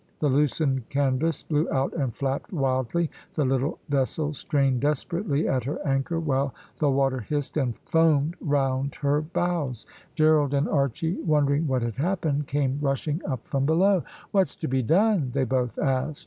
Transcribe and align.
The 0.17 0.29
loosened 0.29 0.89
canvas 0.89 1.43
blew 1.43 1.69
out 1.69 1.93
and 1.93 2.11
flapped 2.11 2.51
wildly 2.51 3.11
the 3.35 3.45
little 3.45 3.77
vessel 3.87 4.33
strained 4.33 4.79
desperately 4.81 5.47
at 5.47 5.65
her 5.65 5.77
anchor, 5.85 6.19
while 6.19 6.55
the 6.79 6.89
water 6.89 7.19
hissed 7.19 7.55
and 7.55 7.77
foamed 7.85 8.35
round 8.41 8.95
her 8.95 9.21
bows. 9.21 9.85
Gerald 10.15 10.55
and 10.55 10.67
Archy 10.67 11.17
wondering 11.21 11.67
what 11.67 11.83
had 11.83 11.97
happened, 11.97 12.47
came 12.47 12.79
rushing 12.81 13.21
up 13.27 13.45
from 13.45 13.67
below. 13.67 14.03
"What's 14.31 14.55
to 14.55 14.67
be 14.67 14.81
done?" 14.81 15.29
they 15.33 15.43
both 15.43 15.77
asked. 15.77 16.19